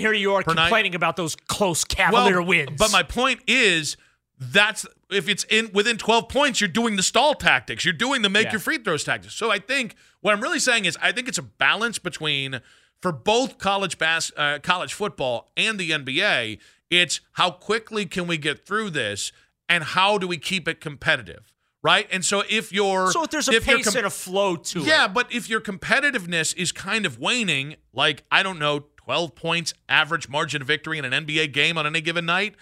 Here 0.00 0.12
you 0.12 0.34
are 0.34 0.42
Per 0.42 0.54
night? 0.54 0.64
complaining 0.64 0.94
about 0.94 1.16
those 1.16 1.34
close 1.36 1.84
Cavalier 1.84 2.38
well, 2.40 2.46
wins. 2.48 2.70
But 2.78 2.92
my 2.92 3.02
point 3.02 3.40
is 3.46 3.96
that's 4.38 4.86
if 5.10 5.28
it's 5.28 5.44
in 5.48 5.70
within 5.72 5.96
12 5.96 6.28
points, 6.28 6.60
you're 6.60 6.68
doing 6.68 6.96
the 6.96 7.02
stall 7.02 7.34
tactics. 7.34 7.84
You're 7.84 7.94
doing 7.94 8.22
the 8.22 8.28
make 8.28 8.46
Yeah. 8.46 8.52
your 8.52 8.60
free 8.60 8.78
throws 8.78 9.04
tactics. 9.04 9.34
So 9.34 9.50
I 9.50 9.58
think 9.58 9.94
what 10.20 10.34
I'm 10.34 10.40
really 10.40 10.58
saying 10.58 10.84
is 10.84 10.96
I 11.00 11.12
think 11.12 11.28
it's 11.28 11.38
a 11.38 11.42
balance 11.42 11.98
between 11.98 12.60
for 13.00 13.12
both 13.12 13.58
college 13.58 13.98
bas- 13.98 14.32
uh, 14.36 14.58
college 14.62 14.94
football 14.94 15.50
and 15.56 15.78
the 15.78 15.90
NBA, 15.92 16.58
it's 16.90 17.20
how 17.32 17.50
quickly 17.50 18.06
can 18.06 18.26
we 18.26 18.36
get 18.38 18.66
through 18.66 18.90
this 18.90 19.32
and 19.68 19.84
how 19.84 20.18
do 20.18 20.26
we 20.26 20.38
keep 20.38 20.66
it 20.68 20.80
competitive, 20.80 21.52
right? 21.82 22.08
And 22.10 22.24
so 22.24 22.42
if 22.48 22.72
you're 22.72 23.10
so 23.12 23.24
if 23.24 23.30
there's 23.30 23.48
a 23.48 23.52
if 23.52 23.64
pace 23.64 23.84
com- 23.86 23.96
and 23.98 24.06
a 24.06 24.10
flow 24.10 24.56
to 24.56 24.80
it. 24.80 24.86
yeah, 24.86 25.08
but 25.08 25.30
if 25.32 25.48
your 25.48 25.60
competitiveness 25.60 26.54
is 26.56 26.72
kind 26.72 27.04
of 27.06 27.18
waning, 27.18 27.76
like, 27.92 28.24
I 28.30 28.42
don't 28.42 28.58
know, 28.58 28.86
12 29.06 29.36
points 29.36 29.72
average 29.88 30.28
margin 30.28 30.60
of 30.60 30.66
victory 30.66 30.98
in 30.98 31.04
an 31.04 31.24
NBA 31.24 31.52
game 31.52 31.78
on 31.78 31.86
any 31.86 32.00
given 32.00 32.26
night, 32.26 32.56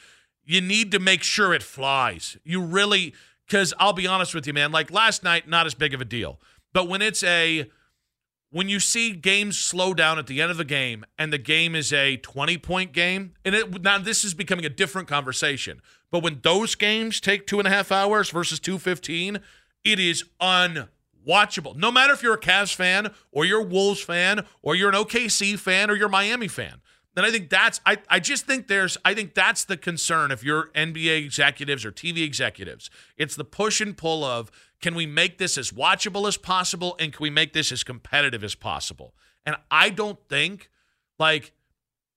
you 0.45 0.61
need 0.61 0.93
to 0.93 0.99
make 0.99 1.23
sure 1.23 1.55
it 1.55 1.63
flies. 1.63 2.37
You 2.45 2.61
really, 2.61 3.15
because 3.47 3.73
I'll 3.79 3.95
be 3.95 4.07
honest 4.07 4.35
with 4.35 4.47
you, 4.47 4.53
man, 4.53 4.71
like 4.71 4.91
last 4.91 5.25
night, 5.25 5.49
not 5.49 5.65
as 5.65 5.73
big 5.73 5.95
of 5.95 6.03
a 6.03 6.05
deal. 6.05 6.39
But 6.75 6.87
when 6.87 7.01
it's 7.01 7.23
a, 7.23 7.71
when 8.51 8.69
you 8.69 8.79
see 8.79 9.13
games 9.13 9.59
slow 9.59 9.95
down 9.95 10.19
at 10.19 10.27
the 10.27 10.43
end 10.43 10.51
of 10.51 10.59
the 10.59 10.67
game 10.67 11.07
and 11.19 11.33
the 11.33 11.39
game 11.39 11.75
is 11.75 11.95
a 11.95 12.19
20 12.19 12.59
point 12.59 12.93
game, 12.93 13.33
and 13.43 13.55
it 13.55 13.83
now 13.83 13.97
this 13.97 14.23
is 14.23 14.35
becoming 14.35 14.67
a 14.67 14.71
different 14.71 15.09
conversation. 15.09 15.81
But 16.11 16.23
when 16.23 16.41
those 16.43 16.75
games 16.75 17.21
take 17.21 17.47
two 17.47 17.59
and 17.59 17.67
a 17.67 17.71
half 17.71 17.91
hours 17.91 18.29
versus 18.29 18.61
215, 18.61 19.41
it 19.83 19.99
is 19.99 20.25
unwatchable. 21.25 21.77
No 21.77 21.91
matter 21.91 22.13
if 22.13 22.23
you're 22.23 22.35
a 22.35 22.41
Cavs 22.41 22.75
fan 22.75 23.13
or 23.33 23.45
you're 23.45 23.61
a 23.61 23.65
Wolves 23.65 24.01
fan 24.01 24.47
or 24.63 24.75
you're 24.75 24.89
an 24.89 24.95
OKC 24.95 25.59
fan 25.59 25.91
or 25.91 25.95
you're 25.95 26.09
a 26.09 26.11
Miami 26.11 26.49
fan. 26.49 26.81
Then 27.15 27.25
I 27.25 27.31
think 27.31 27.49
that's 27.49 27.81
I, 27.87 27.99
I 28.09 28.19
just 28.19 28.45
think 28.45 28.67
there's 28.67 28.99
I 29.05 29.15
think 29.15 29.35
that's 29.35 29.65
the 29.65 29.77
concern 29.77 30.33
if 30.33 30.43
you're 30.43 30.71
NBA 30.75 31.25
executives 31.25 31.85
or 31.85 31.93
TV 31.93 32.25
executives. 32.25 32.91
It's 33.17 33.37
the 33.37 33.45
push 33.45 33.81
and 33.81 33.97
pull 33.97 34.25
of 34.25 34.51
can 34.81 34.95
we 34.95 35.07
make 35.07 35.39
this 35.39 35.57
as 35.57 35.71
watchable 35.71 36.27
as 36.27 36.37
possible 36.37 36.97
and 36.99 37.13
can 37.13 37.23
we 37.23 37.31
make 37.31 37.53
this 37.53 37.71
as 37.71 37.85
competitive 37.85 38.43
as 38.43 38.55
possible? 38.57 39.15
And 39.47 39.57
I 39.71 39.91
don't 39.91 40.19
think 40.29 40.71
like 41.19 41.53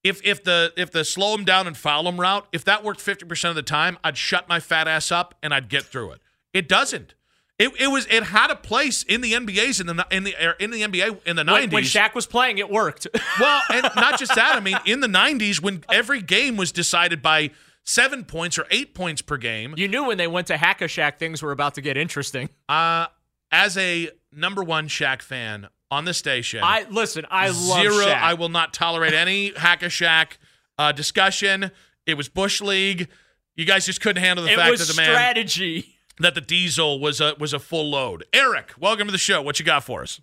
if 0.04 0.20
if 0.26 0.44
the 0.44 0.74
if 0.76 0.90
the 0.92 1.06
slow 1.06 1.36
them 1.36 1.46
down 1.46 1.68
and 1.68 1.78
foul 1.78 2.04
them 2.04 2.20
route, 2.20 2.48
if 2.52 2.66
that 2.66 2.84
worked 2.84 3.00
50% 3.00 3.50
of 3.50 3.56
the 3.56 3.62
time, 3.62 4.00
I'd 4.04 4.18
shut 4.18 4.50
my 4.50 4.60
fat 4.60 4.88
ass 4.88 5.12
up 5.12 5.36
and 5.44 5.54
I'd 5.54 5.70
get 5.70 5.84
through 5.84 6.14
it. 6.14 6.22
It 6.54 6.68
doesn't. 6.68 7.14
It, 7.60 7.72
it 7.80 7.88
was 7.88 8.06
it 8.08 8.24
had 8.24 8.52
a 8.52 8.56
place 8.56 9.02
in 9.02 9.22
the 9.22 9.34
NBA's 9.34 9.80
in 9.80 9.88
the 9.88 10.06
in 10.12 10.24
the 10.24 10.36
er, 10.36 10.56
in 10.60 10.70
the 10.70 10.82
NBA 10.82 11.26
in 11.26 11.36
the 11.36 11.44
90s. 11.44 11.74
when 11.74 11.84
Shaq 11.84 12.14
was 12.14 12.28
playing, 12.28 12.60
it 12.60 12.70
worked. 12.70 13.08
Well, 13.40 13.62
and 13.72 13.84
not 13.96 14.18
just 14.20 14.34
that. 14.36 14.56
I 14.56 14.60
mean, 14.60 14.78
in 14.86 15.00
the 15.00 15.08
90s, 15.08 15.62
when 15.62 15.84
every 15.92 16.22
game 16.22 16.56
was 16.58 16.72
decided 16.72 17.22
by 17.22 17.52
seven 17.84 18.26
points 18.26 18.58
or 18.58 18.66
eight 18.72 18.94
points 18.96 19.22
per 19.22 19.38
game, 19.38 19.74
you 19.78 19.88
knew 19.88 20.06
when 20.06 20.18
they 20.18 20.28
went 20.28 20.48
to 20.48 20.58
Hack 20.58 20.82
a 20.82 20.86
Shaq, 20.86 21.18
things 21.20 21.42
were 21.42 21.52
about 21.52 21.76
to 21.76 21.82
get 21.82 21.98
interesting. 21.98 22.50
uh, 22.70 23.08
as 23.52 23.78
a 23.78 24.10
number 24.32 24.64
one 24.64 24.88
Shaq 24.88 25.22
fan 25.22 25.68
on 25.90 26.06
the 26.06 26.14
station, 26.14 26.62
I 26.64 26.86
listen. 26.90 27.26
I 27.30 27.48
love 27.48 27.82
zero. 27.82 28.06
Shaq. 28.06 28.22
I 28.22 28.34
will 28.34 28.50
not 28.50 28.74
tolerate 28.74 29.14
any 29.14 29.54
Hack 29.56 29.84
a 29.84 29.88
Shaq 29.88 30.38
uh, 30.78 30.92
discussion. 30.92 31.72
It 32.06 32.16
was 32.16 32.28
Bush 32.30 32.62
League. 32.62 33.08
You 33.56 33.66
guys 33.66 33.86
just 33.86 34.02
couldn't 34.02 34.22
handle 34.22 34.46
the 34.46 34.52
it 34.52 34.56
fact 34.56 34.78
that 34.78 34.88
the 34.88 34.96
man 34.96 35.10
strategy. 35.10 35.97
That 36.20 36.36
the 36.36 36.42
diesel 36.42 37.00
was 37.00 37.22
a 37.22 37.34
was 37.40 37.54
a 37.54 37.60
full 37.60 37.90
load. 37.90 38.26
Eric, 38.34 38.74
welcome 38.80 39.08
to 39.08 39.12
the 39.12 39.18
show. 39.18 39.42
What 39.42 39.60
you 39.60 39.66
got 39.66 39.84
for 39.84 40.02
us? 40.02 40.22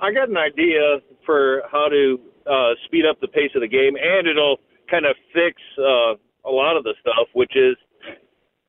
I 0.00 0.12
got 0.12 0.28
an 0.28 0.36
idea 0.36 0.98
for 1.24 1.62
how 1.70 1.88
to 1.88 2.20
uh, 2.46 2.74
speed 2.84 3.04
up 3.08 3.20
the 3.20 3.28
pace 3.28 3.50
of 3.54 3.62
the 3.62 3.68
game, 3.68 3.96
and 3.96 4.26
it'll 4.26 4.58
kind 4.90 5.06
of 5.06 5.16
fix 5.32 5.60
uh, 5.78 6.14
a 6.48 6.52
lot 6.52 6.76
of 6.76 6.84
the 6.84 6.94
stuff. 7.00 7.28
Which 7.32 7.56
is, 7.56 7.76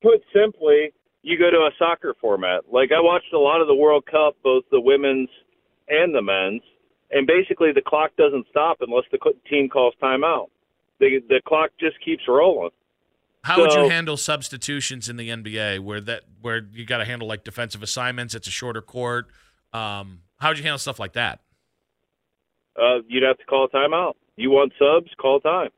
put 0.02 0.20
simply, 0.32 0.92
you 1.22 1.38
go 1.38 1.50
to 1.50 1.58
a 1.58 1.70
soccer 1.78 2.14
format. 2.20 2.64
Like 2.72 2.90
I 2.92 3.00
watched 3.00 3.32
a 3.32 3.38
lot 3.38 3.60
of 3.60 3.66
the 3.66 3.74
World 3.74 4.04
Cup, 4.06 4.36
both 4.42 4.64
the 4.70 4.80
women's 4.80 5.28
and 5.88 6.14
the 6.14 6.22
men's, 6.22 6.62
and 7.10 7.26
basically 7.26 7.72
the 7.72 7.82
clock 7.82 8.10
doesn't 8.16 8.46
stop 8.50 8.78
unless 8.80 9.04
the 9.10 9.18
team 9.48 9.68
calls 9.68 9.94
timeout. 10.02 10.48
The 11.00 11.20
the 11.28 11.40
clock 11.46 11.70
just 11.80 11.96
keeps 12.04 12.22
rolling. 12.28 12.70
How 13.48 13.60
would 13.62 13.72
you 13.72 13.88
handle 13.88 14.18
substitutions 14.18 15.08
in 15.08 15.16
the 15.16 15.30
NBA 15.30 15.80
where 15.80 16.02
that 16.02 16.24
where 16.42 16.66
you 16.70 16.84
got 16.84 16.98
to 16.98 17.06
handle 17.06 17.26
like 17.26 17.44
defensive 17.44 17.82
assignments? 17.82 18.34
It's 18.34 18.46
a 18.46 18.50
shorter 18.50 18.82
court. 18.82 19.28
Um, 19.72 20.20
how 20.38 20.48
would 20.48 20.58
you 20.58 20.64
handle 20.64 20.78
stuff 20.78 20.98
like 20.98 21.14
that? 21.14 21.40
Uh, 22.76 22.98
you'd 23.08 23.22
have 23.22 23.38
to 23.38 23.44
call 23.46 23.64
a 23.64 23.68
timeout. 23.70 24.14
You 24.36 24.50
want 24.50 24.72
subs? 24.78 25.10
Call 25.18 25.40
time. 25.40 25.70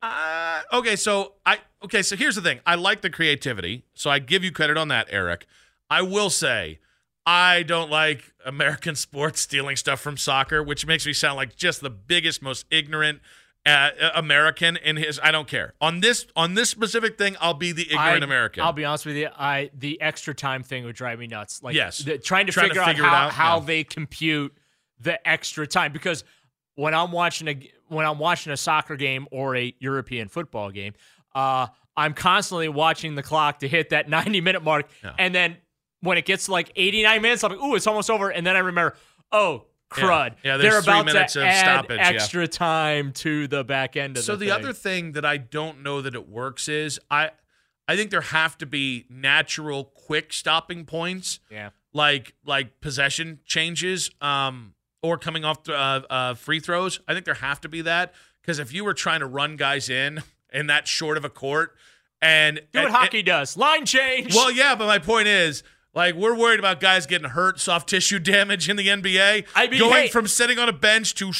Uh, 0.00 0.60
okay, 0.72 0.94
so 0.94 1.34
I 1.44 1.58
okay, 1.84 2.02
so 2.02 2.14
here's 2.14 2.36
the 2.36 2.42
thing. 2.42 2.60
I 2.64 2.76
like 2.76 3.02
the 3.02 3.10
creativity, 3.10 3.84
so 3.92 4.08
I 4.08 4.20
give 4.20 4.44
you 4.44 4.52
credit 4.52 4.76
on 4.76 4.88
that, 4.88 5.08
Eric. 5.10 5.46
I 5.90 6.02
will 6.02 6.30
say 6.30 6.78
I 7.26 7.64
don't 7.64 7.90
like 7.90 8.32
American 8.46 8.94
sports 8.94 9.40
stealing 9.40 9.74
stuff 9.74 10.00
from 10.00 10.16
soccer, 10.16 10.62
which 10.62 10.86
makes 10.86 11.04
me 11.04 11.12
sound 11.14 11.36
like 11.36 11.56
just 11.56 11.80
the 11.80 11.90
biggest, 11.90 12.42
most 12.42 12.64
ignorant 12.70 13.20
uh, 13.66 13.90
American. 14.14 14.76
In 14.76 14.96
his, 14.96 15.20
I 15.22 15.30
don't 15.30 15.46
care 15.48 15.74
on 15.80 16.00
this 16.00 16.26
on 16.36 16.54
this 16.54 16.70
specific 16.70 17.18
thing. 17.18 17.36
I'll 17.40 17.54
be 17.54 17.72
the 17.72 17.82
ignorant 17.90 18.22
I- 18.22 18.26
American. 18.26 18.62
I'll 18.62 18.72
be 18.72 18.84
honest 18.84 19.06
with 19.06 19.16
you. 19.16 19.28
I 19.36 19.70
the 19.74 20.00
extra 20.00 20.34
time 20.34 20.62
thing 20.62 20.84
would 20.84 20.96
drive 20.96 21.18
me 21.18 21.26
nuts. 21.26 21.62
Like 21.62 21.74
Yes. 21.74 21.98
the, 21.98 22.18
trying 22.18 22.46
to 22.46 22.52
Trying 22.52 22.68
to 22.70 22.74
figure, 22.74 22.84
figure 22.84 23.04
out 23.04 23.10
how, 23.10 23.26
out, 23.26 23.32
how 23.32 23.58
yeah. 23.60 23.64
they 23.66 23.84
compute 23.84 24.54
the 24.98 25.26
extra 25.28 25.66
time 25.66 25.92
because 25.92 26.24
when 26.74 26.94
I'm 26.94 27.12
watching 27.12 27.48
a 27.48 27.70
when 27.88 28.06
I'm 28.06 28.18
watching 28.18 28.52
a 28.52 28.56
soccer 28.56 28.96
game 28.96 29.26
or 29.30 29.56
a 29.56 29.74
European 29.80 30.28
football 30.28 30.70
game, 30.70 30.94
uh, 31.34 31.66
I'm 31.96 32.14
constantly 32.14 32.68
watching 32.68 33.14
the 33.14 33.22
clock 33.22 33.58
to 33.60 33.68
hit 33.68 33.90
that 33.90 34.08
90 34.08 34.40
minute 34.40 34.62
mark, 34.62 34.88
Yeah. 35.02 35.12
and 35.18 35.34
then 35.34 35.56
when 36.00 36.16
it 36.16 36.24
gets 36.24 36.48
like 36.48 36.70
89 36.76 37.20
minutes, 37.20 37.44
I'm 37.44 37.50
like, 37.50 37.60
ooh, 37.60 37.74
it's 37.74 37.86
almost 37.86 38.08
over, 38.08 38.30
and 38.30 38.46
then 38.46 38.56
I 38.56 38.60
remember, 38.60 38.96
oh. 39.32 39.66
Crud! 39.90 40.34
Yeah, 40.44 40.56
there's 40.56 40.72
They're 40.72 40.82
three 40.82 40.92
about 40.92 41.06
minutes 41.06 41.32
to 41.34 41.40
of 41.40 41.46
add 41.46 41.60
stoppage, 41.64 41.98
yeah. 41.98 42.08
extra 42.08 42.46
time 42.48 43.12
to 43.14 43.48
the 43.48 43.64
back 43.64 43.96
end 43.96 44.16
of 44.16 44.22
so 44.24 44.32
the 44.32 44.36
So 44.36 44.38
the 44.38 44.44
thing. 44.46 44.64
other 44.64 44.72
thing 44.72 45.12
that 45.12 45.24
I 45.24 45.36
don't 45.36 45.82
know 45.82 46.00
that 46.00 46.14
it 46.14 46.28
works 46.28 46.68
is 46.68 46.98
I 47.10 47.30
I 47.88 47.96
think 47.96 48.10
there 48.10 48.20
have 48.20 48.56
to 48.58 48.66
be 48.66 49.04
natural 49.10 49.84
quick 49.84 50.32
stopping 50.32 50.84
points 50.84 51.40
yeah. 51.50 51.70
like 51.92 52.34
like 52.46 52.80
possession 52.80 53.40
changes 53.44 54.10
um 54.20 54.74
or 55.02 55.16
coming 55.18 55.44
off 55.44 55.66
uh, 55.68 56.02
uh, 56.10 56.34
free 56.34 56.60
throws. 56.60 57.00
I 57.08 57.14
think 57.14 57.24
there 57.24 57.34
have 57.34 57.60
to 57.62 57.68
be 57.68 57.80
that 57.82 58.12
because 58.42 58.58
if 58.58 58.72
you 58.72 58.84
were 58.84 58.92
trying 58.94 59.20
to 59.20 59.26
run 59.26 59.56
guys 59.56 59.88
in 59.88 60.22
in 60.52 60.66
that 60.68 60.86
short 60.86 61.16
of 61.16 61.24
a 61.24 61.30
court 61.30 61.74
and 62.22 62.60
Do 62.72 62.80
what 62.80 62.84
and- 62.88 62.94
hockey 62.94 63.22
does. 63.22 63.56
Line 63.56 63.86
change. 63.86 64.34
well, 64.34 64.50
yeah, 64.52 64.74
but 64.74 64.86
my 64.86 64.98
point 64.98 65.26
is, 65.26 65.62
like, 65.94 66.14
we're 66.14 66.36
worried 66.36 66.58
about 66.58 66.80
guys 66.80 67.06
getting 67.06 67.30
hurt, 67.30 67.60
soft 67.60 67.88
tissue 67.88 68.18
damage 68.20 68.68
in 68.68 68.76
the 68.76 68.88
NBA. 68.88 69.46
I 69.54 69.66
mean, 69.68 69.78
going 69.80 69.92
hey- 70.04 70.08
from 70.08 70.26
sitting 70.26 70.58
on 70.58 70.68
a 70.68 70.72
bench 70.72 71.14
to 71.16 71.32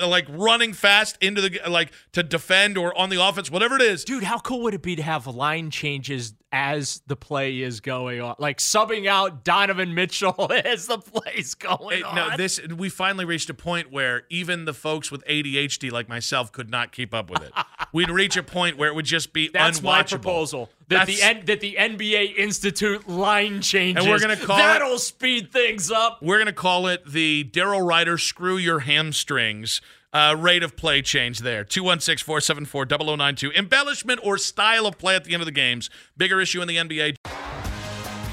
Uh, 0.00 0.06
like 0.08 0.26
running 0.28 0.72
fast 0.72 1.16
into 1.22 1.40
the 1.40 1.58
like 1.68 1.90
to 2.12 2.22
defend 2.22 2.76
or 2.76 2.96
on 2.98 3.08
the 3.08 3.22
offense, 3.22 3.50
whatever 3.50 3.76
it 3.76 3.82
is. 3.82 4.04
Dude, 4.04 4.24
how 4.24 4.38
cool 4.38 4.62
would 4.62 4.74
it 4.74 4.82
be 4.82 4.94
to 4.96 5.02
have 5.02 5.26
line 5.26 5.70
changes 5.70 6.34
as 6.52 7.00
the 7.06 7.16
play 7.16 7.60
is 7.60 7.80
going 7.80 8.20
on? 8.20 8.34
Like 8.38 8.58
subbing 8.58 9.06
out 9.06 9.42
Donovan 9.44 9.94
Mitchell 9.94 10.50
as 10.64 10.86
the 10.86 10.98
play's 10.98 11.54
going 11.54 12.04
on. 12.04 12.14
no, 12.14 12.36
this 12.36 12.60
we 12.68 12.88
finally 12.88 13.24
reached 13.24 13.48
a 13.50 13.54
point 13.54 13.90
where 13.90 14.24
even 14.28 14.64
the 14.66 14.74
folks 14.74 15.10
with 15.10 15.24
ADHD 15.26 15.90
like 15.90 16.08
myself 16.08 16.52
could 16.52 16.70
not 16.70 16.92
keep 16.92 17.14
up 17.14 17.30
with 17.30 17.42
it. 17.42 17.52
We'd 17.92 18.10
reach 18.10 18.36
a 18.36 18.42
point 18.42 18.76
where 18.76 18.88
it 18.90 18.94
would 18.94 19.06
just 19.06 19.32
be 19.32 19.48
That's 19.48 19.80
unwatchable. 19.80 19.84
my 19.84 20.02
proposal. 20.02 20.70
That 20.88 21.06
the 21.06 21.14
That's- 21.16 21.36
N- 21.38 21.44
that 21.46 21.60
the 21.60 21.76
NBA 21.80 22.36
institute 22.36 23.08
line 23.08 23.60
changes. 23.62 24.04
And 24.04 24.12
we're 24.12 24.20
gonna 24.20 24.36
call 24.36 24.56
it- 24.58 24.62
that'll 24.62 24.98
speed 24.98 25.50
things 25.52 25.90
up. 25.90 26.22
We're 26.22 26.36
going 26.36 26.46
to 26.46 26.52
call 26.52 26.86
it 26.86 27.04
the 27.06 27.48
Daryl 27.52 27.86
Ruiter 27.86 28.18
screw 28.18 28.56
your 28.56 28.80
hamstrings 28.80 29.80
uh, 30.12 30.36
rate 30.38 30.62
of 30.62 30.76
play 30.76 31.02
change 31.02 31.40
there. 31.40 31.64
216 31.64 32.24
474 32.24 32.86
0092. 32.86 33.52
Embellishment 33.52 34.20
or 34.22 34.38
style 34.38 34.86
of 34.86 34.98
play 34.98 35.16
at 35.16 35.24
the 35.24 35.34
end 35.34 35.42
of 35.42 35.46
the 35.46 35.52
games. 35.52 35.90
Bigger 36.16 36.40
issue 36.40 36.62
in 36.62 36.68
the 36.68 36.76
NBA. 36.76 37.16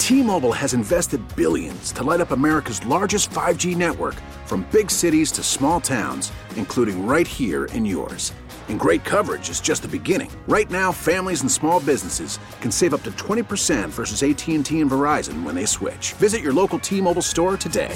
T-Mobile 0.03 0.51
has 0.51 0.73
invested 0.73 1.21
billions 1.33 1.93
to 1.93 2.03
light 2.03 2.19
up 2.19 2.31
America's 2.31 2.85
largest 2.85 3.29
5G 3.29 3.75
network 3.77 4.15
from 4.45 4.67
big 4.69 4.91
cities 4.91 5.31
to 5.31 5.43
small 5.43 5.79
towns, 5.79 6.31
including 6.57 7.07
right 7.07 7.25
here 7.25 7.65
in 7.67 7.85
yours. 7.85 8.33
And 8.67 8.77
great 8.77 9.05
coverage 9.05 9.49
is 9.49 9.61
just 9.61 9.81
the 9.81 9.87
beginning. 9.87 10.29
Right 10.45 10.69
now, 10.69 10.91
families 10.91 11.41
and 11.41 11.49
small 11.49 11.79
businesses 11.79 12.37
can 12.59 12.69
save 12.69 12.93
up 12.93 13.03
to 13.03 13.11
20% 13.11 13.89
versus 13.89 14.23
AT&T 14.23 14.81
and 14.81 14.91
Verizon 14.91 15.43
when 15.43 15.55
they 15.55 15.65
switch. 15.65 16.11
Visit 16.13 16.41
your 16.41 16.53
local 16.53 16.79
T-Mobile 16.79 17.21
store 17.21 17.55
today. 17.55 17.95